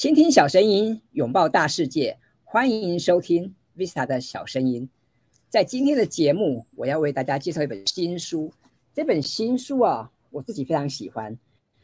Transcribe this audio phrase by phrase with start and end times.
[0.00, 4.88] 倾听小声音，拥抱大世界，欢迎收听 Vista 的小声音。
[5.50, 8.50] 在今天的节目，我要为大家介绍一本新书。
[8.94, 11.38] 这本新书啊，我自己非常喜欢。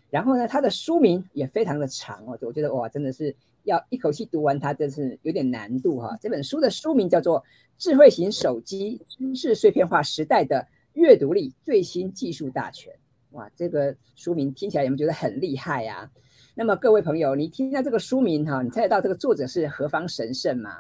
[0.08, 6.16] 然后呢，它的书名也非常的长哦，我觉得哇，真的是要一口气读完它，真是有点难度哈。
[6.18, 7.38] 这本书的书名叫做
[7.76, 12.90] 《智慧型手机知识碎片化时代的阅读力最新技术大全》。
[13.32, 16.10] 哇，这个书名听起来有没有觉得很厉害呀？
[16.58, 20.70] 那么各位朋友，你听到这个书名哈，你猜得到这个作者是何方神圣吗？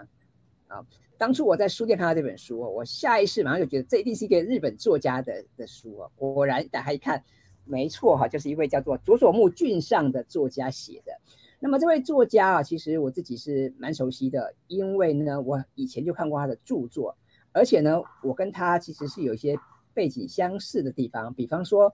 [0.68, 0.82] 啊，
[1.18, 6.10] 当初我在书店看到这本书，我下意识马上就觉得这一定是一个日本作家的的书哦。
[6.16, 7.22] 果然打开一看，
[7.66, 11.12] 没错哈，就是一位叫做佐佐木俊上的作家写的。
[11.60, 17.14] 那么这位作家啊，其实我自己是蛮熟悉的，因为呢，我以前就看过他的著作，
[17.52, 19.54] 而且呢，我跟他其实是有一些
[19.92, 21.92] 背景相似的地方，比方说。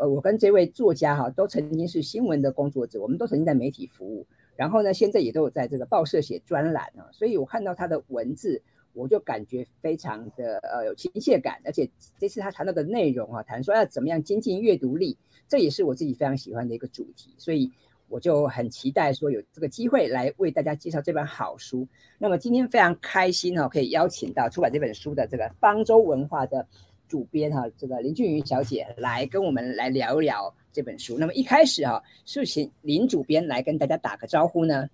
[0.00, 4.26] 呃，我跟这位作家哈，都曾经是新闻的工作者，我们都曾经在媒体服务，
[4.56, 8.62] 然后呢，现在也都有在这个报社写专栏啊，所以我看到他的文字，
[8.94, 11.86] 我就感觉非常的呃有亲切感，而且
[12.18, 17.70] 这次他谈到的内容啊，谈说要怎么样精进阅读力，这也是我自己非常喜欢的一个主题，所以
[18.08, 21.86] 我就很期待说有这个机会来为大家介绍这本好书。
[22.16, 26.66] 那么今天非常开心哈，可以邀请到出版这本书的这个方舟文化的。
[27.10, 31.18] 主编哈，这个林俊瑜小姐来跟我们来聊一聊这本书。
[31.18, 34.88] 那么一开始哈，是请林主编来跟大家打个招呼呢。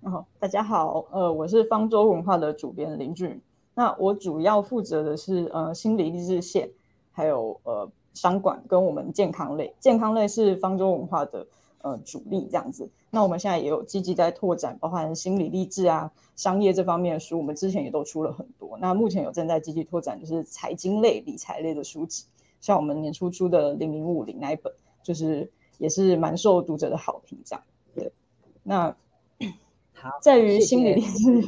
[0.00, 3.40] 哦，大家好，呃，我是方舟文化的主编林俊。
[3.74, 6.68] 那我主要负责的是呃心理励志线，
[7.12, 9.72] 还有呃商管跟我们健康类。
[9.78, 11.46] 健康类是方舟文化的。
[11.82, 18.76] 呃，主力这样子，那我们现在也有积极在拓展，包含心理励志啊、商业这方面的书，我们之前也都出了很多。
[18.78, 22.26] 那目前有正在积极拓展，就是财经类、理财类的书籍，
[22.60, 24.70] 像我们年初出的零零五零那一本，
[25.02, 27.38] 就是也是蛮受读者的好评。
[27.44, 27.64] 这样，
[27.94, 28.12] 对。
[28.62, 28.94] 那
[29.94, 31.42] 好，在于心理励志，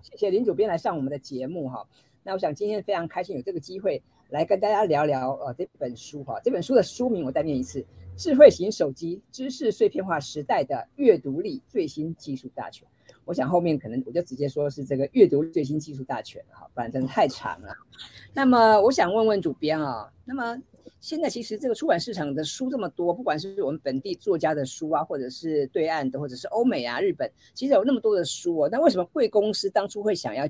[0.00, 1.86] 谢谢林主编来上我们的节目哈。
[2.22, 6.40] 那我想今天非常开心有这个机会来跟大家聊聊呃这本书哈。
[6.42, 7.84] 这本书的书名我再念一次。
[8.18, 12.84] 智慧型手机知识碎片化时代的阅读力最新技术大全，
[13.24, 17.72] 我想后面可能我就直接说是这个阅读最新技术大全哈，不然真的太长了。
[18.34, 20.60] 那么我想问问主编啊，那么
[21.00, 30.44] 现在其实这个出版市场的书这么多，不管是我们本地作家的书啊，或者是对岸的，或者是欧美啊、日本，其实有那么多的书哦，那为什么贵公司当初会想要？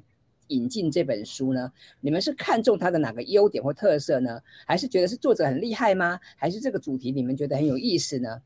[0.48, 1.72] 引进这本书呢？
[2.00, 4.40] 你们是看中它的哪个优点或特色呢？
[4.66, 6.18] 还是觉得是作者很厉害吗？
[6.36, 8.42] 还是这个主题你们觉得很有意思呢？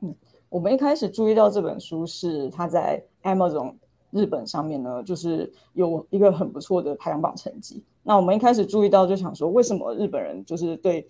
[0.00, 0.14] 嗯，
[0.48, 3.74] 我们一开始注意到这本书是它在 Amazon
[4.10, 7.82] 日本上面呢，就是有一个很不错的排行榜成绩。
[8.02, 11.08] 那我们一开始注意到就想说，为什么日本人就是对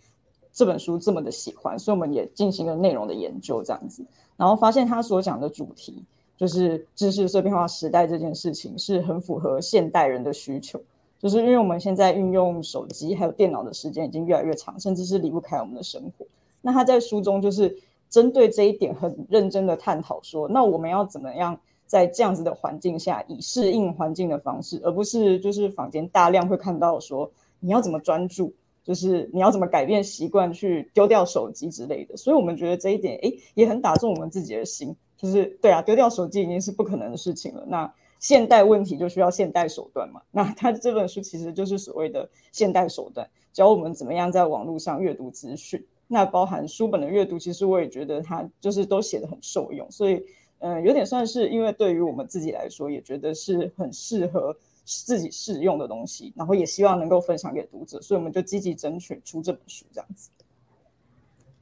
[0.52, 1.78] 这本书这么的喜欢？
[1.78, 4.04] 所以我们也进行了内容的研究，这样子，
[4.36, 6.04] 然后发现他所讲的主题。
[6.42, 10.82] 就是知识碎片化时代这件事情是很符合现代人的需求，
[11.20, 16.26] 就是因为我们现在运用手机还有电脑的时间已经越来越长，甚至是离不开我们的生活。
[16.60, 17.72] 那他在书中就是
[18.10, 27.30] 针对这一点很认真的探讨说，那我们要怎么样在这样子的环境下以适应环境的方式，而不是就是坊间大量会看到说
[27.60, 32.16] 你要怎么专注，就是你要怎么改变习惯去丢掉手机之类的。
[32.16, 34.92] 所以我们觉得这一点诶也很打中我们自己的心。
[35.22, 37.64] 就是对啊，丢掉手机已经是不可能的事情了。
[37.68, 40.20] 那现代问题就需要现代手段嘛。
[40.32, 45.84] 那他这本书其实就是所谓的现代手段，教我们怎么样在网络上阅读资讯。
[46.08, 49.88] 那包含书本的阅读，其实我也觉得他就是都写的很受用。
[49.90, 50.22] 所以，
[50.58, 60.30] 嗯，有点算是因为对于我们自己来说，也觉得是很适合自己适用的东西，然后也希望能够分享给读者，所以我们就积极争取出这本书这样子。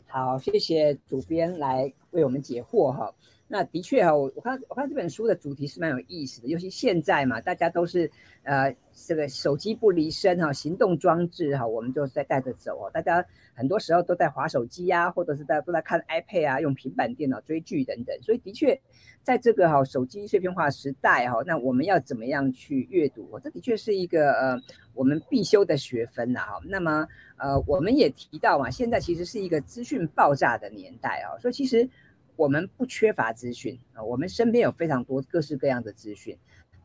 [0.06, 3.15] 好，谢谢主编来为我们解惑哈。
[3.53, 8.09] 那的确哈，我我看我看这本书的主题是蛮有意思的，尤其现在嘛，大家都是
[8.44, 12.88] 呃这个手机不离身哈，行动装置哈，我们就是在带着走哦。
[12.94, 18.17] 大家很多时候都在划手机呀，或者是在都在看 iPad 啊，用平板电脑追剧等等。
[18.23, 18.81] 所以的确，
[19.25, 23.37] 在这个哈手机碎片化时代哈，那我们要怎么样去阅读？
[23.43, 24.56] 这的确是一个呃
[24.94, 26.61] 我们必修的学分呐哈。
[26.69, 27.05] 那么
[27.37, 31.91] 呃我们也提到嘛，现在其实是一个资讯爆炸的年代啊，所以其实。
[32.40, 36.34] 我们不缺乏资讯啊，我们身边有非常多各式各样的资讯，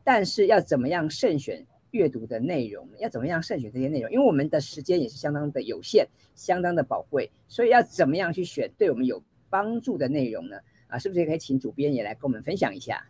[0.04, 2.86] 但是要怎么样慎选阅读的内容？
[2.98, 4.12] 要怎么样慎选这些内容？
[4.12, 10.58] 因为我们的时间也是相当的有限，相当的宝贵，所以要怎么样去选对我们有帮助的内容呢？
[10.88, 13.02] 啊，是不是也可以请主编也来跟我们分享一下？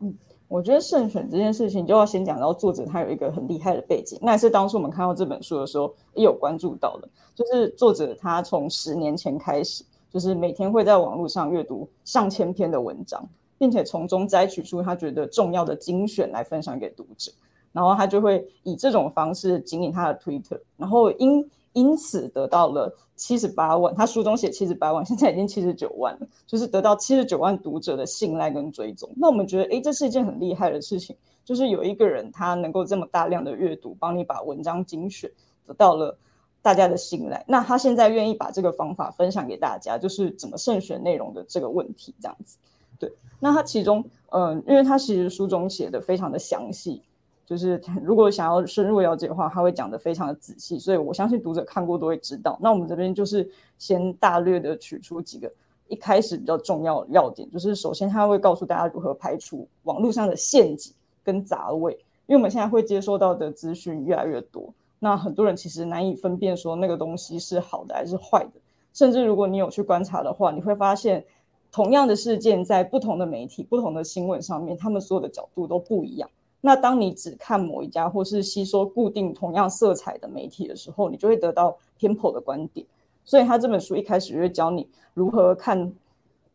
[0.00, 0.16] 嗯，
[0.48, 9.84] 我觉得慎选这件事情就要先讲到作者他有一个很厉害的背景，那也是当初我们看到这本书的时候也有关注到的，就是作者他从十年前开始。
[10.10, 13.26] 就是每天会在网络上阅读上千篇的文章，
[13.56, 17.30] 并且从中摘取出他觉得重要的精选来分享给读者，
[17.72, 29.08] 然后他就会以这种方式经营他的 Twitter，然后因因此得到了七十八万，他书中写七十八万， 现在已经七十九万了，就是得到七十九万读者的信赖跟追踪。
[29.14, 31.14] 那我们觉得，哎，这是一件很厉害的事情，
[31.44, 35.30] 就是有一个人他能够这么大量的阅读，帮你把文章精选，
[35.64, 36.16] 得到了
[36.62, 37.44] 大家的信赖。
[37.46, 42.58] 那他现在愿意把这个方法分享给大家，就是怎么慎选内容的这个问题，这样子。
[42.98, 47.02] 对，那他其中，嗯，因为他其实书中写的非常的详细。
[47.46, 52.56] 就是 如果想要深入了解的话，他会讲的非常的仔细，所以我相信读者看过都会知道。
[52.62, 55.52] 那我们这边就是先大略的取出几个
[55.88, 61.92] 一开始比较重要要点，就是首先他会告诉大家如何排除网络上的陷阱跟杂味，
[62.26, 68.60] 因为我们现在会接收到的资讯越来越多，那很多人其实难以分辨说那个东西是好的还是坏的，
[68.92, 71.24] 甚至如果你有去观察的话，你会发现
[71.72, 76.30] 同样的事件在不同的媒体、不同的新闻上面，他们所有的角度都不一样。
[76.60, 82.86] 那当你只看某一家，或是吸收固定同样色彩的媒体的时候，你就会得到偏颇的观点。
[83.24, 85.92] 所以他这本书一开始就会教你如何看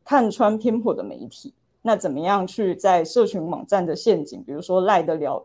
[0.03, 1.51] 看穿偏颇的媒体。
[1.81, 5.43] 那怎么样去在社群网站的陷阱，比如说赖的聊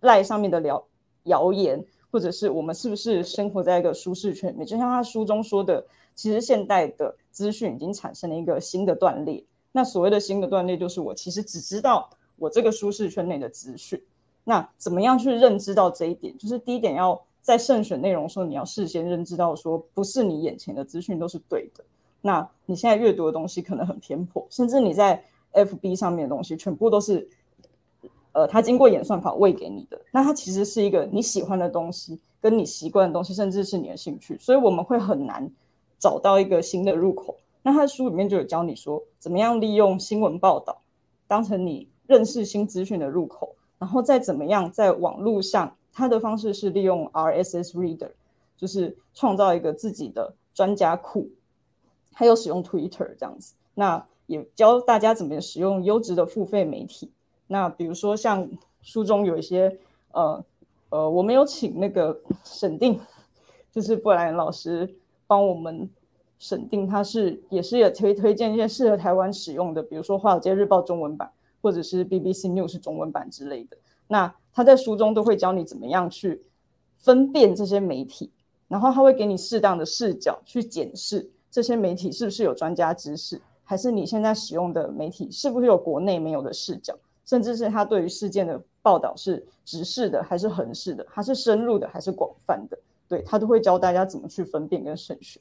[0.00, 0.82] 赖上面的聊
[1.24, 4.66] 谣言，或者是我们是不是生活在一个舒适圈里面？
[4.66, 5.84] 就像他书中说的，
[6.14, 9.44] 其实现代的资讯已经产生了一个新的断裂。
[9.72, 12.10] 那所谓的新的断裂，就是我其实只知道。
[12.38, 14.02] 我这个舒适圈内的资讯，
[14.44, 16.34] 那怎么样去认知到这一点？
[16.38, 21.84] 就是第一点，要在慎选内容的时候，你要事先认知到，说不是你眼前的资讯都是对的。
[22.22, 25.22] 那你现在阅读的东西可能很偏颇，甚至你在
[25.52, 27.28] FB 上面的东西全部都是，
[28.32, 30.00] 呃，它经过演算法喂给你的。
[30.12, 35.50] 那它其实是一个你喜欢的东西，跟你习惯的东西，甚至是你的兴趣，所以我们会很难
[35.98, 37.36] 找到一个新的入口。
[37.62, 40.80] 那他的书里面就有教你说，怎么样利用新闻报道
[41.28, 41.88] 当成你。
[42.06, 48.10] 认识新资讯的入口，然后再怎么样在网络上，他的方式是利用 RSS Reader，
[48.56, 51.28] 就是创造一个自己的专家库，
[52.12, 53.54] 还有使用 Twitter 这样子。
[53.74, 57.12] 那也教大家怎么使用优质的付费媒体。
[57.50, 58.48] 那比如说像
[58.80, 59.78] 书中有一些，
[60.12, 60.44] 呃
[60.90, 62.98] 呃，我们有请那个审定，
[63.72, 64.94] 就是布莱恩老师
[65.26, 65.90] 帮我们
[66.38, 71.30] 审定，他是也是也推推荐一些适合台湾使用的，比如说华尔街日报中文版。
[71.62, 73.76] 或者是 BBC News 中文版之类的，
[74.08, 76.42] 那他在书中都会教你怎么样去
[76.96, 78.30] 分辨这些媒体，
[78.66, 86.96] 然后他会给你适当的视角去检视这些媒体是不是有专家知识，还是你现在使用的媒体是不是有国内没有的视角，
[87.30, 95.40] 甚至是他对于事件的报道是直视的还是横视的，还是深入的还是广泛的，对他都会教大家怎么去分辨跟慎选。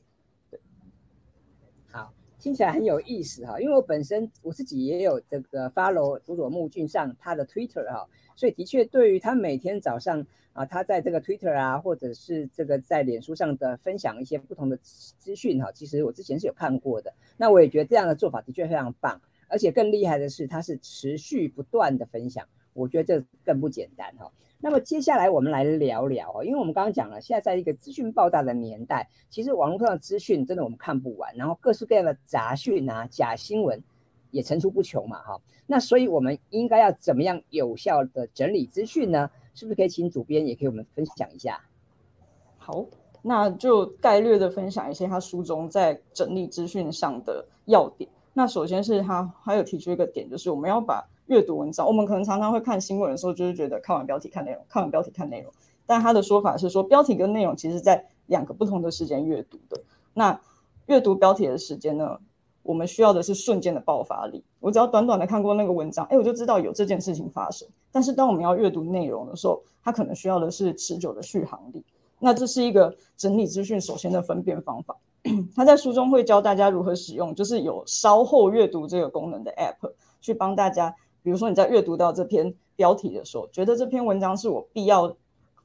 [2.38, 17.14] 听起来很有意思哈，因为我本身我自己也有这个 follow 佐佐木俊上他的 Twitter 哈，所以的确对于他每天早上啊，他在这个 Twitter 啊，或者是这个在脸书上的分享一些不同的资讯哈，其实我之前是有看过的。
[17.36, 19.20] 那我也觉得这样的做法的确非常棒，
[19.50, 24.32] 而且更厉害的是它是持续不断的分享，我觉得这更不简单哈。
[24.62, 33.82] 那么接下来我们来聊聊哦，因为我们刚刚讲了，现在在一个资讯爆炸的年代，其实网络上的资讯真的我们看不完，然后各式各样的杂讯啊、假新闻
[34.32, 35.42] 也层出不穷嘛，哈。
[35.66, 39.30] 那所以我们应该要怎么样有效的整理资讯呢？
[39.56, 41.62] 是不是可以请主编也给我们分享一下？
[42.58, 42.86] 好，
[43.22, 48.10] 那就概略的分享一些他书中在整理资讯上的要点。
[48.40, 55.52] 那首先是他还有提出一个点，就是我们要把阅读文章，我们可能常常会看新闻的时候，就是觉得看完标题看内容，看完标题看内容。
[55.86, 59.78] 但他的说法是说，标题跟内容其实在两个不同的时间阅读的。
[60.14, 60.40] 那
[60.86, 62.18] 阅读标题的时间呢，
[62.64, 64.42] 我们需要的是瞬间的爆发力。
[64.62, 67.68] 我只要短短的看过那个文章，哎，我就知道有这件事情发生。
[67.92, 71.84] 但是当我们要阅读内容的时候，它可能需要的是持久的续航力。
[72.20, 74.96] 那这是一个整理资讯首先的分辨方法。
[75.56, 80.96] 他在书中会教大家如何使用，就是有稍后阅读这个功能的 App 去帮大家。
[81.22, 85.14] 比如说你在阅读到这篇标题的时候，觉得这篇文章是我必要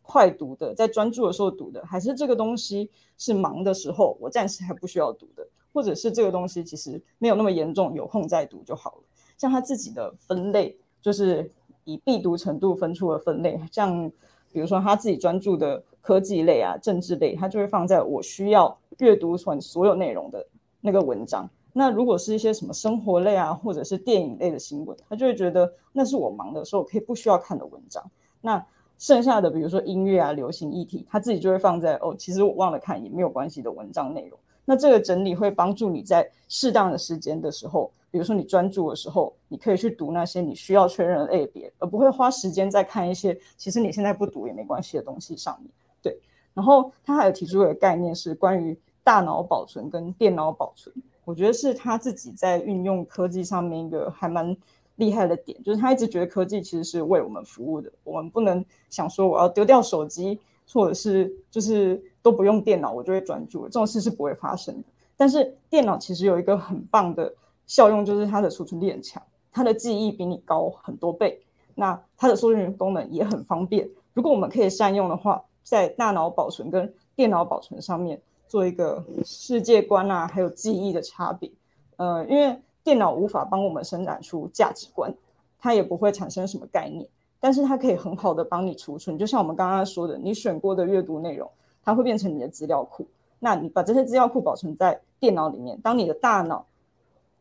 [0.03, 9.03] 快读的，在专注的时候读的，还是这个东西是忙的时候我暂时还不需要读的，或者是这个东西其实没有那么严重，有空再读就好了。
[9.39, 11.49] 像他自己的分类，就是
[11.85, 14.11] 以必读程度分出了分类，像
[14.53, 20.47] 比如说他自己专注的科技类啊、政治类，它就会放在我需要阅读完所有内容的
[20.83, 21.49] 那个文章。
[21.73, 28.05] 那如果是一些什么生活类啊，或者是电影类的新闻，他就会觉得那是我忙的时候可以不需要看的文章。
[28.43, 28.63] 那
[28.99, 34.39] 剩下的，比如说音乐啊、流行议题，他自己就会放在哦，其实我忘了看也没有关系的文章内容。
[34.67, 45.71] 那这个整理会帮助你在适当的时间的时候，比如说你专注的时候，你可以去读那些你需要确认的类别，而不会花时间在看一些其实你现在不读也没关系的东西上面。
[46.05, 46.17] 对，
[46.55, 50.95] 然后他还有提出一个概念是关于大脑保存跟电脑保存，
[51.25, 54.57] 我觉得是他自己在运用科技上面一个还蛮
[54.97, 60.39] 厉害的点，就是他一直觉得科技其实是为我们服务的，我们不能想说我要丢掉手机。
[60.73, 64.85] 或者是就是都不用电脑，我就会专注，这种事是不会发生的。
[65.15, 67.31] 但是电脑其实有一个很棒的
[67.67, 71.39] 效用，就是它的储存力很强，它的记忆比你高很多倍，
[71.75, 73.87] 那它的搜寻功能也很方便。
[74.15, 81.51] 如果我们可以善用的话，在大脑保存跟电脑保存上面做一个世界观啊，还有记忆的差别。
[81.97, 85.13] 呃，因为电脑无法帮我们生产出价值观，
[85.59, 87.09] 它也不会产生什么概念。
[87.41, 91.51] 但是它可以很好的帮你储存，就像我们刚刚说的，你选过的阅读内容，
[91.83, 93.07] 它会变成你的资料库。
[93.39, 96.65] 那你把这些资料库保存在电脑里面，当你的大脑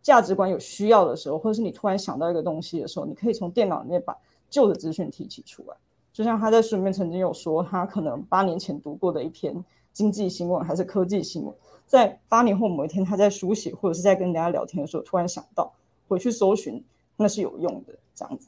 [0.02, 4.14] 价值观有需要的时候，或者是你突然想到一个东西的时候，你可以从电脑里面把
[4.50, 5.76] 旧的资讯提取出来。
[6.14, 9.54] 就像他在书里面曾经有说，他可能八年前读过的一篇
[9.92, 11.54] 经济新闻还是科技新闻，
[11.88, 15.74] 在八年后某一天他在书写或者是在跟人家聊天的时候，突然想到
[16.08, 16.82] 回去搜寻，
[17.18, 18.48] 那是有用的，这样子。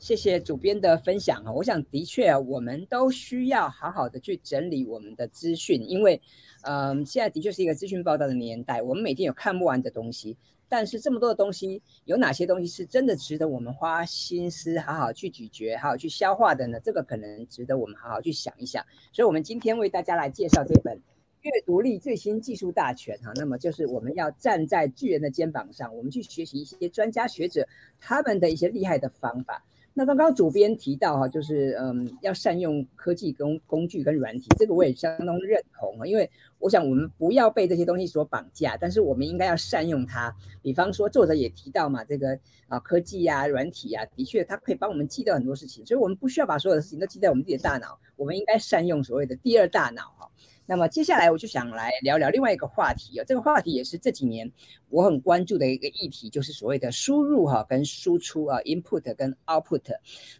[0.00, 1.52] 谢谢主编的分享啊！
[1.52, 6.20] 我想的确啊，我们都需要好好的去整理我们的资讯，因为，
[6.62, 10.36] 嗯，现在的确是一个资讯报道的年代，我们每天有看不完的东西。
[10.68, 16.80] 但是这么多的东西，有哪些东西是真的值得我们花心思好好去咀嚼、好好去消化的呢？
[16.80, 18.84] 这个可能值得我们好好去想一想。
[19.12, 20.96] 所以，我们今天为大家来介绍这本
[21.42, 23.32] 《阅读力最新技术大全》哈。
[23.36, 27.68] 那么，就是我们要站在巨人的肩膀上，我们去学习一些专家学者
[28.00, 29.64] 他们的一些厉害的方法。
[29.98, 36.06] 那刚刚主编提到哈，就是嗯，要善用科技工工具跟软体，这个我也相当认同啊。
[36.06, 40.36] 因为我想我们不要被这些东西所绑架，但是我们应该要善用它。
[40.60, 42.38] 比方说，作者也提到嘛，这个
[42.68, 50.28] 啊科技呀、软体呀，的确它可以帮我们记掉很多事情，所以我们不需要把所有的事情都记在我们自己的大脑，我们应该善用所谓的第二大脑哈。
[50.66, 54.50] 那么接下来我就想来聊聊另外一个话题啊，这个话题也是这几年
[54.88, 59.82] 我很关注的一个议题，就是所谓的输入哈跟输出啊，input 跟 output。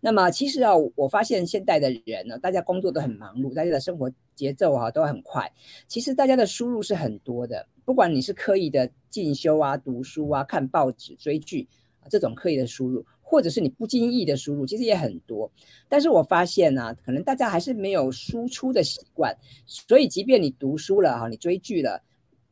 [0.01, 5.51] 那么其实啊，我发现现代的人呢，大家工作都很忙碌，大家的生活节奏啊都很快。
[5.87, 11.67] 其实大家的输入是很多的，不管你是刻意的进修啊、读书啊、看报纸、追剧
[12.01, 13.05] 啊这种刻意的输入。
[13.29, 15.51] 或者是你不经意的输入，其实也很多。
[15.89, 22.01] 但是我发现呢，可能大家还是没有输出的习惯，所以即便你读书了哈，你追剧了，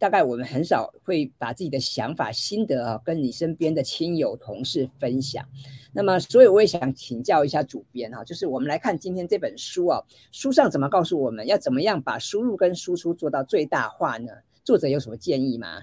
[0.00, 5.46] 大概我们很少会把自己的想法、心得啊，跟你身边的亲友、同事分享。
[5.92, 10.02] 那么，所以我也想请教一下主编哈，就是我们来看今天这本书啊，
[10.32, 14.32] 书上怎么告诉我们要怎么样把输入跟输出做到最大化呢？
[14.64, 15.82] 作者有什么建议吗？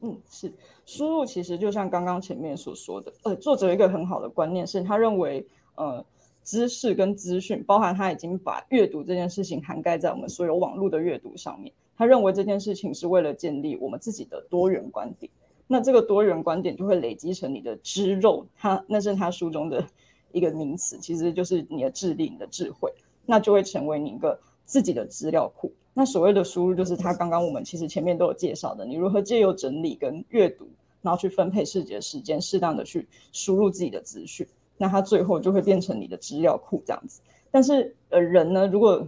[0.00, 0.52] 嗯，是
[0.86, 6.04] 输入其实就像刚刚前面所说的，呃，作者有一个很好的观念是，他认为，呃，
[6.44, 11.72] 知识跟资讯，包含他已经把阅读这件事情涵盖在我们所有网络的阅读上面。
[11.96, 15.30] 他认为这件事情是为了建立我们自己的多元观点，
[15.66, 19.84] 那这个多元观点就会累积成你的知肉，他那是他书中的
[20.30, 22.88] 一个名词，其实就是你的智力、你的智慧，
[23.26, 25.72] 那就会成为你一个自己的资料库。
[25.98, 30.64] 那所谓的输入，就是他刚刚我们其实前面都有介绍的，你如何借由整理跟阅读，
[31.02, 37.20] 然后去分配自己的时间，适当的去输入自己的资讯，那它最后就会变成你的资料库这样子。
[37.50, 39.04] 但是呃人呢，如果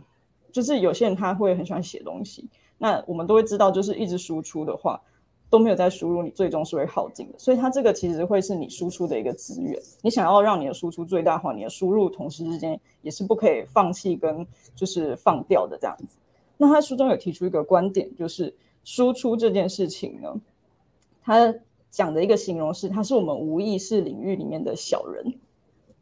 [0.51, 2.45] 就是有些人他会很喜欢写东西，
[2.77, 5.01] 那我们都会知道，就是一直输出的话
[5.49, 7.39] 都没有在输入，你最终是会耗尽的。
[7.39, 14.45] 所以它这个其实会是你输出的一个资源，你想要让你的输出最大化，你的输入同时之间也是不可以放弃跟
[14.75, 16.17] 就是放掉的这样子。
[16.63, 20.39] 那他书中有提出一个观点，就是输出这件事情呢，
[21.23, 21.55] 他
[21.91, 25.33] 讲的一个形容是，他是我们无意识领域里面的小人。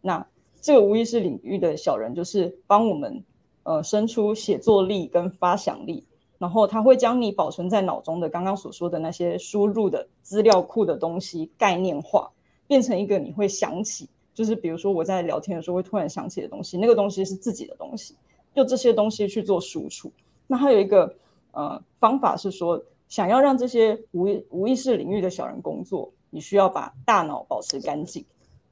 [0.01, 0.27] 那
[0.61, 3.23] 这个无意识领域的小人，就是帮我们
[3.63, 6.05] 呃生出写作力跟发想力，
[6.39, 12.29] 然后他会将你保存在脑中的刚刚所说的那些输入的资料库的东西概念化，
[12.67, 18.17] 变成一个你会想起，就是比如说我在聊天的时候会突然想起的东西，那个东西是自己的东西，
[18.57, 20.11] 就这些东西去做输出。
[20.49, 21.15] 那还有一个
[21.53, 28.25] 呃方法是说，想要让这些无无意识领域的小人工作，你需要把大脑保持干净。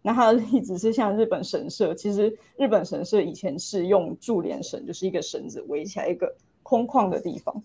[0.02, 7.62] 那他的例子是像日本神社，其实日本神社以前是用柱连绳，就是一个绳子围起来一个空旷的地方，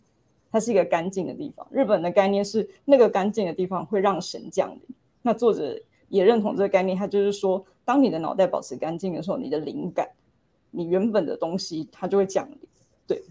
[0.51, 1.67] 它是一个干净的地方。
[1.71, 4.81] 日本的概念是那个干净的地方会让神降临。
[5.21, 10.09] 那作者也认同这个概念，他就是说，当你的脑袋保持干净的时候，你的灵感，
[10.71, 12.57] 你原本的东西它就会降临。
[13.05, 13.21] 对。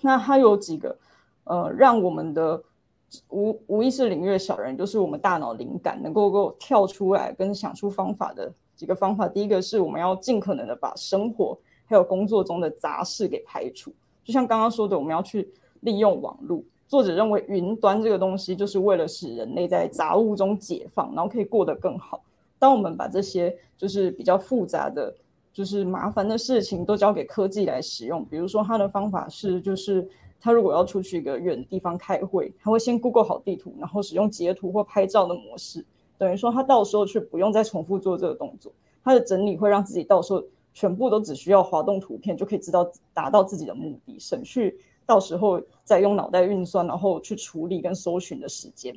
[0.00, 0.96] 那它有几个
[1.44, 2.62] 呃，让我们的
[3.30, 9.26] 无无意识领域小人，就是我们大脑灵感能够够跳出来跟想出方法的几个方法。
[9.26, 15.48] 第一个是我们要尽可能的把生活还有工作中的杂事给排除，就像刚刚说的，我们要去
[15.80, 16.62] 利用网络。
[16.86, 22.22] 作者认为，云端这个东西就是为了使人类在杂物中解放，然后可以过得更好。
[22.58, 25.14] 当我们把这些就是比较复杂的、
[25.52, 30.08] 就是麻烦的事情都交给科技来使用，比如说他的方法是，就是
[30.40, 35.84] 他如果要出去一个远的地方开会，他会先 Google 好地图，然后使用截图或拍照的模式，
[36.16, 44.78] 等于说他到时候去不用再重复做这个动作，他的整理会让自己到时候全部都只需要滑动图片就可以知道达到自己的目的，省去。
[45.04, 48.94] 到时候再用脑袋运算，然后去处理跟搜寻的时间，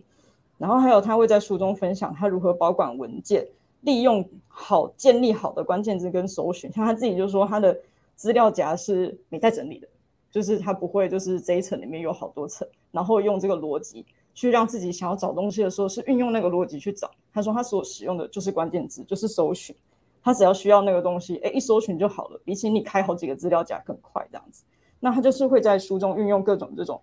[0.57, 3.47] 然后还有他会在书中分享他如何保管文件，
[3.81, 6.71] 利用好建立好的关键字跟搜寻。
[6.71, 7.77] 像他自己就说，他的
[8.15, 9.87] 资料夹是没在整理的，
[10.31, 17.11] 就是他不会就是这一层里面有好多层，然后用这个逻辑去让自己想要找东西的时候是运用那个逻辑去找。
[17.33, 19.75] 他说他所使用的就是关键字，就是搜寻，
[20.23, 24.63] 他只要需要那个东西，哎，一搜寻就好了，比起你开好几个资料夹更快这样子。
[24.99, 27.01] 那他就是会在书中运用各种这种，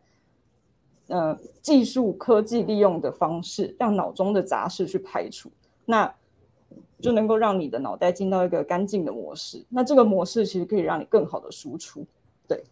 [1.09, 5.51] 呃，技术科技利用的方式，让脑中的杂事去排除，
[5.85, 6.15] 那
[7.01, 9.65] 就能够让你的脑袋进到一个干净的模式。
[9.69, 12.05] 那这个模式其实可以让你更好的输出，
[12.47, 12.63] 对。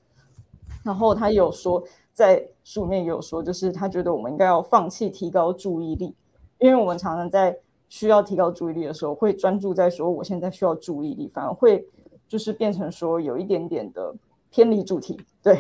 [0.85, 6.15] 然后他有说，在书里面也有说，就是他觉得我们应该要放弃提高注意力，
[6.59, 7.57] 因为我们常常在
[7.89, 11.87] 需要提高注意力的时候，会专注在说我现在需要注意力，反而会
[12.29, 14.15] 就是变成说有一点点的。
[14.51, 15.59] 偏离主题，对。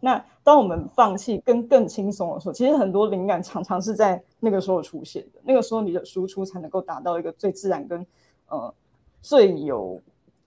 [0.00, 5.40] 那当我们放弃跟更轻松的时候，其实很多灵感常常是在那个时候出现的。
[5.42, 8.06] 那个时候你的输出才能够达到一个最自然跟
[8.48, 8.74] 呃
[9.22, 10.00] 最有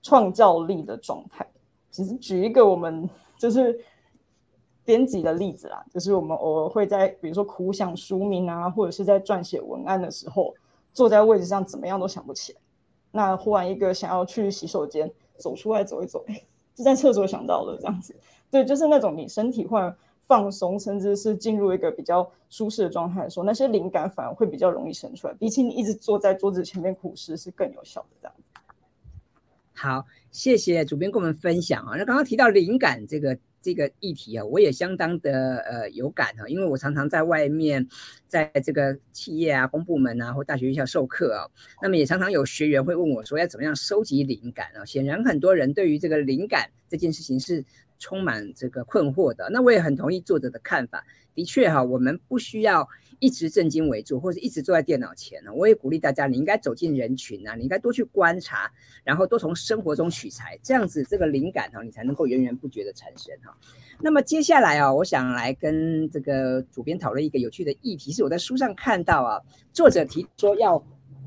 [0.03, 1.47] 创造力的状态。
[1.89, 3.79] 其实举一个我们就是
[4.85, 10.53] 编辑的例子啦，就是我们偶尔会在比如说苦想书名啊，或者是在撰写文案的时候，
[10.93, 12.59] 坐在位置上怎么样都想不起来。
[13.09, 16.23] 那忽然一个想要去洗手间，走出来走一走，
[16.77, 18.15] 是在厕所想到的这样子，
[18.49, 19.77] 对，就是那种你身体会
[20.21, 28.35] 放松，甚至是进入一个比较舒适的状态的时候，那些灵感反而会比较容易生出来，比起你一直坐在桌子前面苦思是更有效的这样。
[29.73, 31.97] 好，谢谢主编跟我们分享啊。
[31.97, 33.37] 那刚刚提到灵感这个。
[33.61, 37.87] 这个议题啊，我也相当的呃有感啊，因为我常常在外面，
[38.27, 41.49] 在这个企业啊、公部门啊或大学学校授课啊，
[41.81, 44.85] 那么也常常有学员会问我说，要怎么样收集灵感啊？
[44.85, 47.63] 显然很多人对于这个灵感这件事情是
[47.99, 49.49] 充满这个困惑的。
[49.51, 52.87] 那我也很同意作者的看法，的确哈，我们不需要。
[53.19, 55.51] 一直正襟危坐，或者一直坐在电脑前呢？
[55.51, 58.71] 我也鼓励大家，你应该走进人群啊，你应该多去观察，
[59.03, 63.57] 然后多从生活中取材，这样子这个灵感哈，你才能够源源不绝的产生哈。
[63.99, 69.41] 那么接下来啊，我想来跟这个主编讨论一个有趣的议题，是我在书上看到啊，
[69.73, 70.77] 作者提说要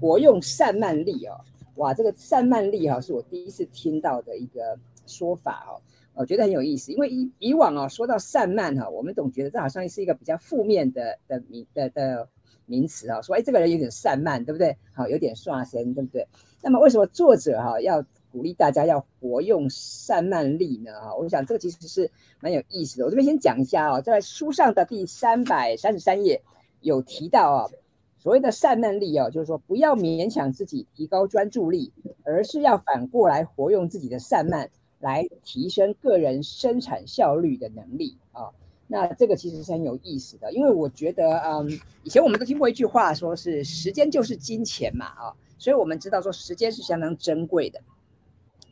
[0.00, 1.40] 活用善慢力哦，
[1.74, 4.78] 哇，这个善慢力哈，是我第一次听到的一个
[5.08, 5.82] 说法哦。
[6.20, 12.28] 我觉得很有意思，因为以以往哦，说到散漫哈，我们总觉得这好像是一个比较负面的的名的的
[12.66, 14.76] 名词啊，说哎这个人有点散漫，对不对？
[14.92, 16.28] 好，有点刷神，对不对？
[16.62, 20.92] 那么为什么作者哈要鼓励大家要活用散漫力呢？
[21.00, 23.06] 哈，我想这个其实是蛮有意思的。
[23.06, 26.42] 我这边先讲一下啊，在书上的第三百三十三页
[26.82, 27.70] 有提到啊，
[28.18, 31.90] 所谓的散漫力哦，就是说不要勉强自己提高专注力，
[32.24, 34.68] 而是要反过来活用自己的散漫。
[35.00, 38.50] 来提升个人生产效率的能力啊，
[38.86, 47.80] 那这个其实是很有意思的，因为我觉得，嗯，以前我们都听过一句话，说是时间就是金钱嘛，啊，所以我们知道说时间是相当珍贵的，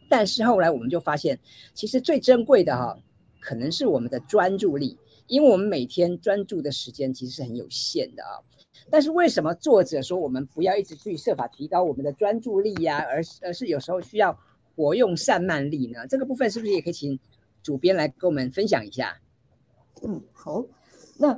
[0.09, 1.39] 但是后来我们就发现，
[1.73, 2.95] 其实最珍贵的哈，
[3.41, 8.37] 可能是我们的专注力，因为我们每天专注的时间其实是很有限的啊，
[8.91, 14.39] 但是为什么作者说我们不要一直去设法提高我们的专注力呀，而而是有时候需要。
[14.79, 16.07] 活用善慢力呢？
[16.07, 17.19] 这个部分是不是也可以请
[17.65, 19.19] 主编来跟我们分享一下？
[20.05, 20.65] 嗯，好。
[21.17, 21.37] 那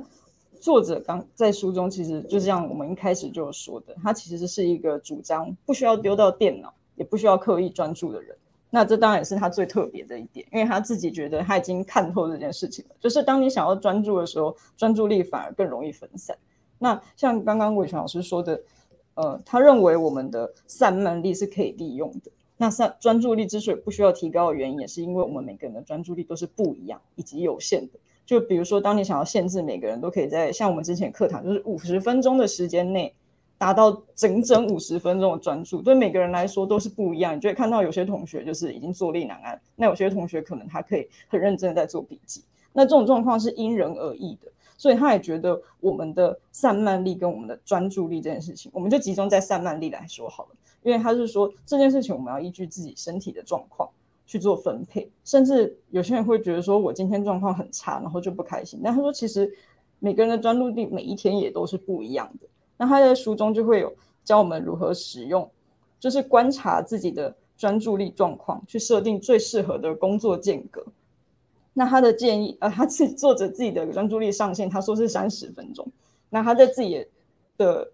[0.59, 8.37] 作者刚在书中其实就像我们一开始就说的，他其实是一个主张不需要丢到电脑，也不需要刻意专注的人。
[8.69, 12.95] 那这当然也是他最特别的一点，因为他自己觉得他已经看透这件事情了。
[12.99, 16.37] 就是当你想要专注的时候，专注力反而更容易分散。
[16.77, 18.61] 那像刚刚伟全老师说的，
[19.15, 22.31] 呃，他认为我们的散漫力是可以利用的。
[22.61, 27.97] 那专专注力之所以不需要提高的原因，也是因为我们每个人的专注力都是不一样以及有限的。
[28.23, 33.11] 就比如说，当你想要限制每个人都可以在像我们之前课堂，就是五十分钟的时间内
[33.57, 37.35] 达到整整五十分钟的专注，对每个人来说都是不一样。
[37.35, 42.43] 你就会看到有些同学就是已经坐立难安，那有些同学可能他可以很认真的在做笔记。
[42.73, 44.51] 那这种状况是因人而异的。
[44.77, 50.49] 所以他也觉得我们的散漫力跟我们的专注力这件事情，我们就集中在散漫力来说好了。
[50.83, 53.89] 因为他是说这件事情，我们要依据自己身体的状况
[54.25, 55.09] 去做分配。
[55.23, 58.81] 甚至有些人会觉得说，我今天状况很差，然后就不开心。
[58.83, 59.51] 但他说，其实
[59.99, 62.47] 每个人的专注力每一天也都是不一样的。
[62.77, 65.49] 那他在书中就会有教我们如何使用，
[65.99, 70.83] 就是观察自己的专注力状况，去设定最适合的工作间隔。
[71.73, 75.87] 那他的建议，呃，他自己作者自己的专注力上限，他说是三十分钟。
[76.29, 77.05] 那他在自己
[77.57, 77.89] 的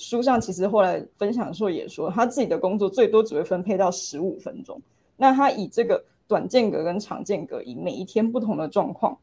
[0.00, 4.80] 书上其实后来分享的时候也说，他自己的工作最多只会分配到十五分钟。
[5.14, 9.14] 那他以这个短间隔跟长间隔，以每一天不同的状况，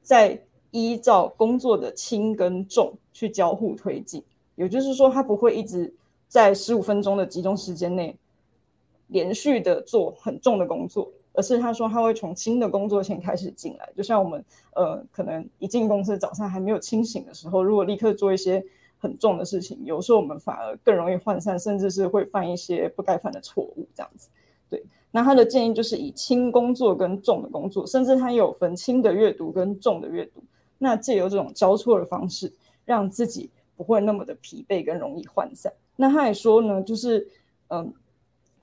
[0.00, 4.24] 在依照工作的轻跟重去交互推进。
[4.54, 5.92] 也就是说，他不会一直
[6.28, 8.16] 在十五分钟的集中时间内
[9.08, 13.86] 连续的做很重的工作，而是他说他会从轻的工作先开始进来。
[13.94, 14.42] 就像我们
[14.74, 18.64] 呃，可能一进公司早上还没有清醒的时候，如果立刻做一些。
[19.02, 23.84] 很重的事情，有时候我们反而更容易涣散，甚至是会犯一些不该犯的错误。
[23.92, 24.28] 这样子，
[24.70, 24.80] 对。
[25.10, 30.40] 那他的建议就是以轻工作跟重的工作，甚至他有分轻的阅读跟重的阅读。
[30.78, 32.52] 那借由这种交错的方式，
[32.84, 35.72] 让自己不会那么的疲惫跟容易涣散。
[35.96, 37.28] 那他也说呢，就是
[37.68, 37.92] 嗯，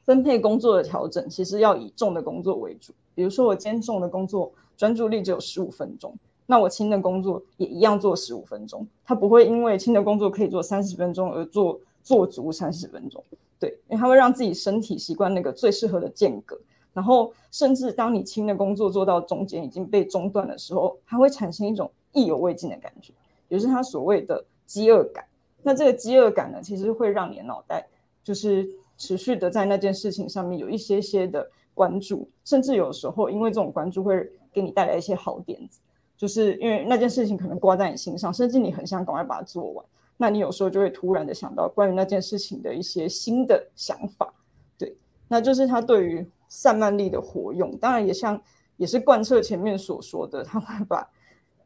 [0.04, 2.94] 分配工作的调整，其实要以重的工作为主。
[3.14, 6.16] 比如说我今天重的工作专注力只有十五分钟。
[6.52, 13.24] 那我轻的工作也一样做十五分钟，他不会因为轻的工作可以做三十分钟而做做足三十分钟，
[13.60, 16.60] 对，因为他会让自己身体习惯那个最适合的间隔，
[16.92, 23.14] 然后甚至当你轻的工作做到中间已经被中断的时候，它会产生一种意犹未尽的感觉，
[23.48, 25.24] 也就是他所谓的饥饿感。
[25.62, 27.88] 那这个饥饿感呢，其实会让你的脑袋
[28.24, 35.80] 就是持续的在那件事情上面有一些些的关注，甚至有时候因为这种关注会给你带来一些好点子。
[36.20, 39.86] 就是因为那件事情可能挂在你心上，甚至你很想赶快把它做完，
[40.18, 44.34] 那你有时候就会突然的想到关于那件事情的一些新的想法，
[44.78, 44.94] 对，
[45.30, 48.38] 那就是他对于散漫力的活用，当然也像
[48.76, 51.10] 也是贯彻前面所说的，他会把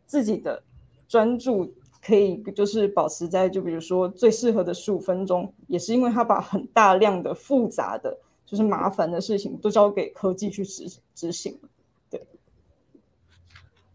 [0.06, 0.62] 自己的
[1.08, 11.60] 专注可以就是保持在就比如说最适合的十五分钟，也是因为他把很大量的复杂的就是麻烦的事情都交给科技去执执行，
[12.08, 12.24] 对，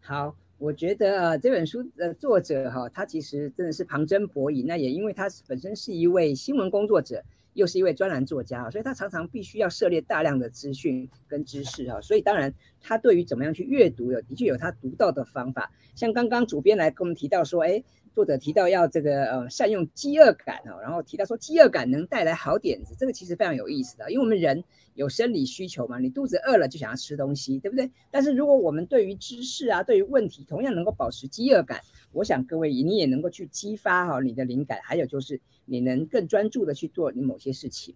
[0.01, 0.35] 好。
[0.59, 4.67] 我觉得啊，这本书的作者哈，他其实真的是旁征博引。
[4.67, 7.23] 那也因为他本身是一位新闻工作者，
[7.55, 12.01] 又是一位专栏作家，所以他常常必须要涉猎大量的资讯跟知识哈。
[12.01, 15.71] 所以当然，他对于怎么样去阅读，有的确有他独到的方法。
[15.95, 17.83] 像刚刚主编来跟我们提到说，哎。
[18.15, 24.63] 作者提到要这个呃善用饥饿感哦，然后提到说饥饿感能带来好点子，这个其实非常有意思的，因为我们人
[24.95, 27.91] 有生理需求嘛，你肚子饿了就想要吃东西，对不对？
[28.11, 31.81] 但是如果我们对于知识啊，对于问题同样能够保持饥饿感，
[32.13, 37.95] 我想各位你也能够去激发好你的灵感，还有就是你能更专注的去做你某些事情。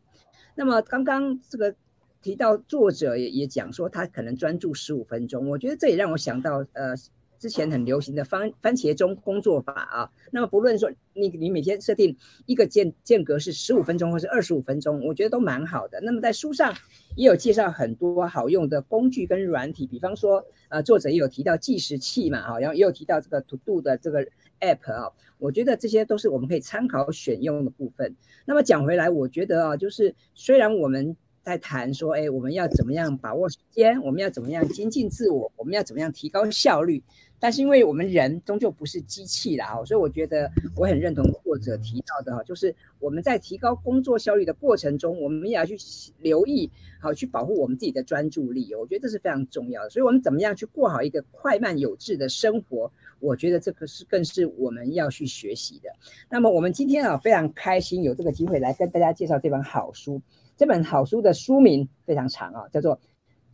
[0.54, 1.74] 那么刚刚这个
[2.22, 6.94] 提到作者也也讲说他可能专注十五分钟，我觉得这也让我想到呃。
[7.42, 16.00] 之前很流行的番番茄钟工作法啊，那么不论说你你每天设定一个间间隔是十五分钟或是二十五分钟，我觉得都蛮好的。
[16.02, 16.72] 那么在书上
[17.16, 24.24] 也有介绍很多好用的工具跟软体，比方说呃作者也有提到计时器嘛，哈，然后也有提到这个 To Do 的这个
[24.60, 28.14] App 啊，我觉得这些都是我们可以参考选用的部分。
[28.44, 37.02] 那么讲回来，我觉得啊，就是虽然我们在谈说，哎，我们要怎么样把握时间，我们要怎么样精进自我，我们要怎么样提高效率。
[37.40, 45.76] 但是因为我们人终究不是机器啦，所以我觉得我很认同作者提到的哈，就是我们在提高工作效率的过程中，我们也要去
[46.20, 49.90] 留意，好去保护我们自己的专注力，我觉得这是非常重要的。
[49.90, 55.90] 所以，我们怎么样去过好一个快慢有致的生活，我觉得这个是更是我们要去学习的。
[56.30, 60.22] 那么，我们今天啊非常开心有这个机会来跟大家介绍这本好书。
[60.62, 62.96] 这本好书的书名非常长啊，叫做《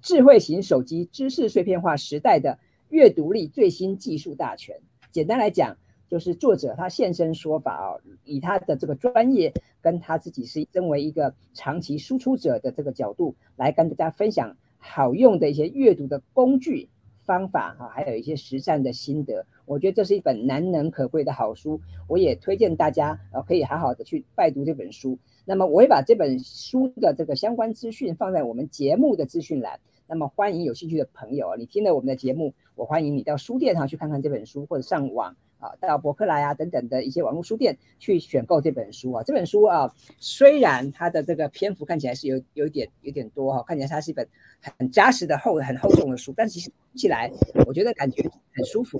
[0.02, 2.50] 智慧型手机知识碎片化时代的》。
[2.90, 4.78] 阅读力最新技术大全，
[5.10, 5.74] 简单来讲，
[6.06, 16.90] 就是作者他现身说法哦，以他的这个专业跟他自己是身为一个长期输出者的这个角度来跟大家分享好用的一些阅读的工具
[17.24, 19.46] 方法哈，还有一些实战的心得。
[19.68, 21.78] 我觉得这是一本难能可贵的好书，
[22.08, 25.18] 我也推荐大家呃可以好好的去拜读这本书。
[25.44, 29.78] 那么我会把这本书的这个相关资讯放在我们节目的资讯栏。
[30.06, 39.22] 那么欢迎有兴趣的朋友，你听了我们的节目，我欢迎你到书店上去看看这本书，或者上网啊，到博客来啊等等的一些网络书店去选购这本书啊。
[39.22, 44.26] 这本书啊，虽然它的这个篇幅看起来是有有一点有点多哈，看起来它是一本
[44.78, 47.30] 很扎实的厚很厚重的书，但其实读起来
[47.66, 48.22] 我觉得感觉
[48.54, 48.98] 很舒服。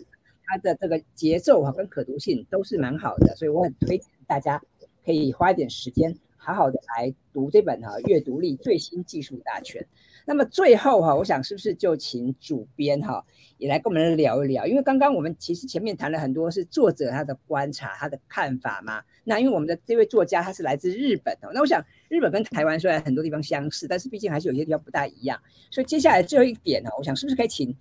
[0.49, 4.61] 它的这个节奏哈跟可读性都是蛮好的，所以我很推荐大家
[5.05, 9.83] 可以花一点时间，好好的来读这本哈《阅读力最新技术大全》。
[10.25, 13.25] 那么最后哈，我想是不是就请主编哈
[13.57, 14.67] 也来跟我们聊一聊？
[14.67, 19.03] 因为刚刚我们其实前面谈了很多是作者他的观察、他的看法嘛。
[19.25, 25.41] 那因为我们的这位作家他是来自日本的，那我想日本跟台湾虽然很多地方相似，但是毕竟还是有些地方不大一样。
[25.71, 27.75] 所以接下来最后一点呢，我想是不是可以请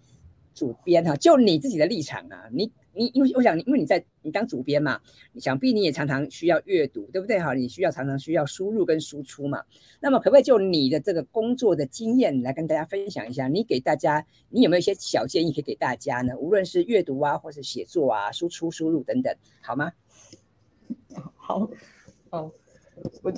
[0.57, 2.71] 主编哈，就你自己的立场啊，你。
[2.99, 4.99] 你因为我想，因为你在你当主编嘛，
[5.35, 7.39] 想必你也常常需要阅读，对不对？
[7.39, 9.63] 哈，你需要常常需要输入跟输出嘛。
[9.99, 13.47] 那么可不可以就你的这个工作的经验来跟大家分享一下？
[13.47, 16.35] 你给大家，你有没有一些小建议可以给大家呢？
[16.39, 19.91] 无论是阅读啊，或是写作啊，输出、输入等等，好吗？
[21.37, 21.69] 好，
[22.31, 22.51] 哦，
[23.21, 23.31] 我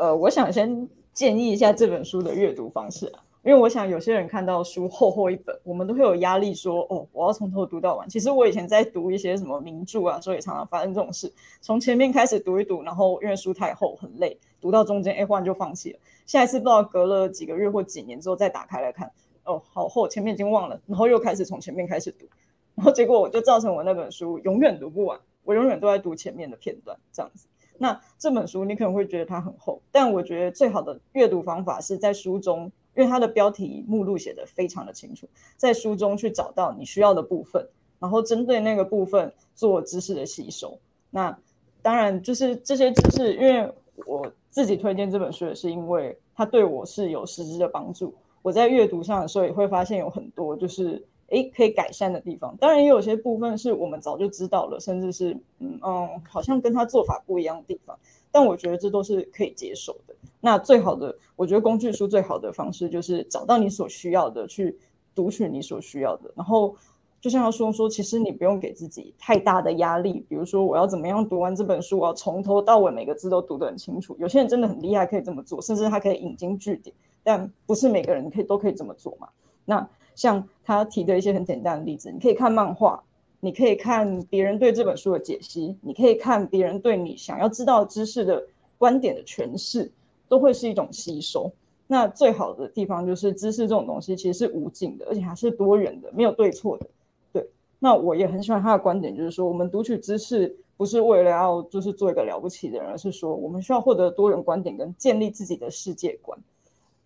[0.00, 3.22] 呃，我想先建议一下这本书的阅读方式啊。
[3.44, 8.08] 因为我想有些人看到书厚厚一本，我们都会有压力，说哦，我要从头读到完。
[8.08, 15.98] 其实我以前在读一些什么名著啊，所以常常发生这种事，从前面开始读一读，然后因为书太厚很累，读到中间哎忽然就放弃了。
[16.24, 19.10] 下一次不知道隔了几个月或几年之后再打开来看，
[19.42, 22.26] 哦好厚，前面已经忘了，然后又开始从前面开始读，
[22.76, 27.48] 然后结果我就造成我那本书永远读不完，我永远都在读前面的片段这样子。
[27.76, 32.70] 那这本书你可能会觉得它很厚，但我觉得最好的阅读方法是在书中。
[32.94, 35.26] 因为它的标题目录写的非常的清楚，
[35.56, 37.66] 在书中去找到你需要的部分，
[37.98, 40.78] 然后针对那个部分做知识的吸收。
[41.10, 41.36] 那
[41.80, 43.72] 当然就是这些知识，因为
[44.06, 48.14] 我自己推荐这本书也是因为它对我是有实质的帮助。
[48.42, 52.56] 我在阅读上的时候也会发现有很多就是诶可以改善的地方。
[52.58, 57.98] 当然也有些部分是我们早就知道了，甚至是嗯嗯好像跟他做法不一样的地方。
[58.32, 60.14] 但我觉得这都是可以接受的。
[60.40, 64.76] 那最好的，我觉得工具书最好的方式就是找到你所需要的，去
[65.14, 66.32] 读取你所需要的。
[66.34, 66.74] 然后，
[67.20, 70.24] 就像他说说，其实你不用给自己太大的压力。
[70.28, 74.16] 比如说，我要怎么样读完这本书，我要从头到尾每个字都读得很清楚。
[74.18, 76.92] 有些人真的很厉害，可以这么做，甚至他可以引经据典。
[77.22, 79.28] 但不是每个人可以都可以这么做嘛？
[79.64, 83.00] 那像他提的一些很简单的例子，你可以看漫画。
[83.44, 88.40] 你可以看别人对这本书的解析，你可以看别人对你想要知道知识的
[88.78, 89.90] 观点的诠释，
[90.28, 91.50] 都会是一种吸收。
[91.88, 96.86] 那最好的地方就是知识这种东西其实是无尽的，而且还是多元的，没有对错的。
[97.32, 97.44] 对，
[97.80, 106.38] 那我也很喜欢他的观点，就是说我们读取知识不是为了要就是做一个了不起的人，而是说我们需要获得多元观点跟建立自己的世界观。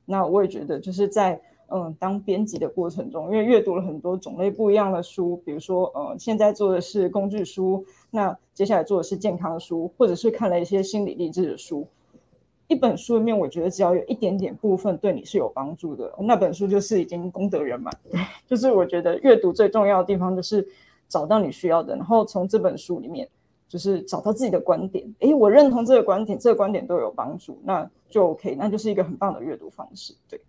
[0.05, 1.40] 那我也觉得就是在。
[1.68, 11.87] 嗯，当编辑的过程中，因为阅读了很多种类不一样的书，比如说，呃，现在做的是工具书，那接下来做的是健康书，或者是看了一些心理励志的书。
[12.68, 17.92] 一本书里面，我觉得只要有一点点部分对你是有帮助的，那本书就是已经功德圆满。
[18.46, 20.66] 就是我觉得阅读最重要的地方就是
[21.09, 23.29] 找到你需要的，然后从这本书里面
[23.68, 25.05] 就是找到自己的观点。
[25.20, 30.14] 诶，我认同这个观点，这个观点都有帮助，那就 OK，那就是一个很棒的阅读方式。
[30.29, 30.40] 对。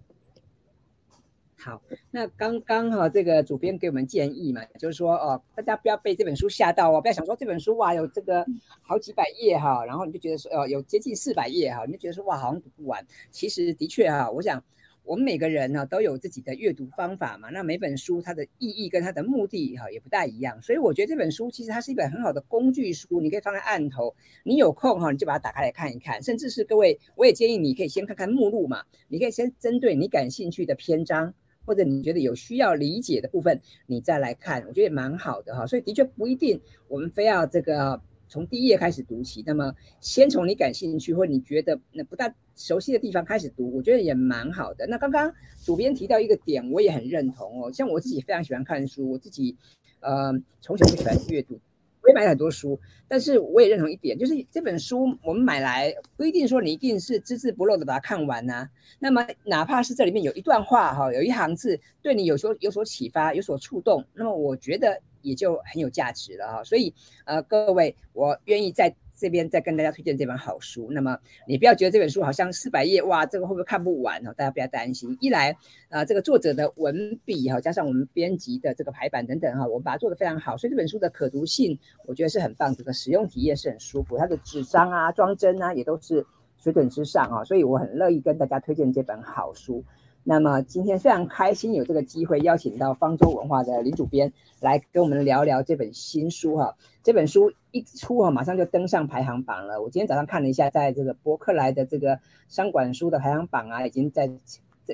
[1.59, 8.45] 好，那刚刚哈，这个主编给我们建议嘛，就是说哦，大家不要被这本书吓到哦，不要想说这本书哇有这个
[8.79, 13.05] 好几百页哈，然后你就觉得说哦有接近四百页哈，你就觉得说哇好像读不完。
[13.31, 14.63] 其实的确哈，我想
[15.03, 31.33] 我们每个人呢都有自己的阅读方法嘛，那每本书它的意义跟它的目的哈也不大一样，所以我觉得这本书其实它是一本很好的工具书，你可以放在案头，你有空哈你就把它打开来看一看，甚至是各位我也建议你可以先看看目录嘛，你可以先针对你感兴趣的篇章。
[31.67, 35.67] 或者你觉得有需要理解的部分，你再来看，我觉得也蛮好的哈。
[35.67, 44.87] 所以的确不一定我们非要这个从第一页开始读起，那么先从你感兴趣或你觉得那不大熟悉的地方开始读，我觉得也蛮好的。
[44.87, 45.33] 那刚刚
[45.65, 47.71] 主编提到一个点，我也很认同哦。
[47.71, 49.55] 像我自己非常喜欢看书，我自己
[49.99, 51.59] 呃从小就喜欢阅读。
[52.07, 58.69] 我也买了很多书，但是我也认同一点，就是这本书我们买来不一定说你一定是只字不漏的把它看完呐。
[58.97, 66.63] 那么哪怕是这里面有一段话哈，有一行字对你有所有所启发、有所触动，那么我觉得也就很有价值了哈。
[66.63, 66.93] 所以
[67.25, 68.95] 呃，各位，我愿意在。
[69.17, 74.33] 这边再跟大家推荐这本好书，那么你不要觉得这本书好像四百页哇，这个会不会看不完哦？
[74.37, 75.57] 大家不要担心，一来
[75.89, 86.23] 啊，这个作者的文笔哈，加上我们编辑的这个排版等等哈，我们把它做得非常好，所以这本书的可读性我觉得是很棒，这个使用体验是很舒服，它的纸张啊、装帧啊也都是
[86.57, 89.83] 水准之上啊，所以我很乐意跟大家推荐这本好书。
[90.29, 96.75] 那么今天非常开心有这个机会邀请到方舟文化的林主编来跟我们聊聊这本新书哈。
[97.01, 99.81] 这本书一出哈，马上就登上排行榜了。
[99.81, 104.29] 我今天早上看了一下，在这个博客来的这个商管书的排行榜啊，已经在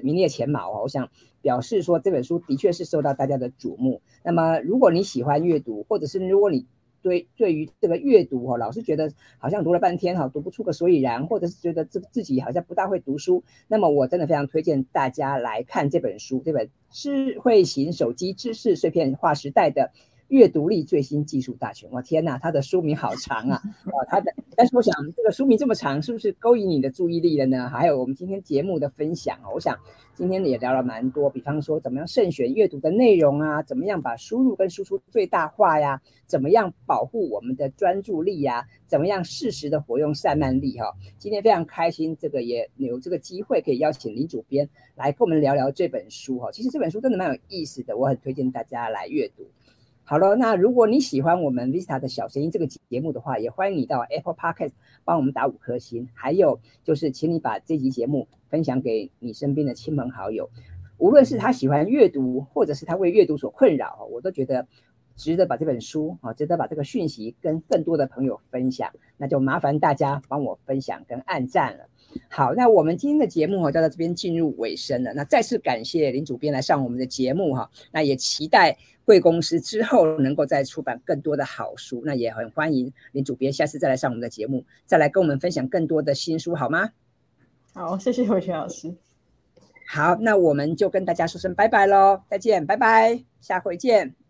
[0.03, 0.81] 名列前茅哦。
[0.83, 1.09] 我想
[1.41, 4.01] 表示说这本书的确是受到大家的瞩目。
[4.23, 6.67] 那么如果你喜欢阅读，或者是如果你
[7.03, 19.91] 对对于这个阅读哈，老是觉得好像读了半天哈，读不出个所以然，或者是觉得自自己好像不大会读书，那么我真的非常推荐大家来看这本书，这本智慧型手机知识碎片化时代的。
[20.33, 23.61] 阅读力最新技术大全，我天哪，它的书名好长啊！
[23.85, 27.69] 哦，它的，但是我想这个书名这么长，是不是勾引你的注意力了呢？
[27.69, 29.77] 还有我们今天节目的分享啊，我想
[30.15, 40.91] 今天也聊了蛮多，比方说怎么样慎选阅读的内容啊，怎么样把输入跟输出最大化呀，怎么样保护我们的专注力呀，怎么样适时的活用散漫力哈。
[41.19, 46.51] 今天非常开心，这个也有这个机会可以邀请林主编来跟我们聊聊这本书哈。
[46.51, 49.45] 其实这本书真的蛮有意思的，我很推荐大家来阅读。
[50.05, 54.73] 好了，那如果你喜欢我们 Vista 的小声音这个节目的话，也欢迎你到 Apple Podcast
[55.05, 56.09] 帮我们打五颗星。
[56.13, 60.49] 还有就是，请你把这集节目分享给你身边的亲朋好友，
[60.97, 64.67] 无论是他喜欢阅读，或者是他为阅读所困扰，我都觉得
[65.15, 68.91] 值得把这本书啊，值得把这个讯息跟更多的朋友分享。
[69.17, 71.85] 那就麻烦大家帮我分享跟按赞了。
[72.29, 75.13] 好，那我们今天的节目哈就到这边进入尾声了。
[75.13, 82.01] 那再次感谢林主编来上我们的节目哈，那也期待贵公司之后能够再出版更多的好书。
[82.05, 86.89] 那也很欢迎林主编下次再来上我们的节目，再来跟我们分享更多的新书，好吗？
[87.73, 88.93] 好，谢谢伟权老师。
[89.87, 94.22] 好，那我们就跟大家说声拜拜喽，再见，拜拜，下回见。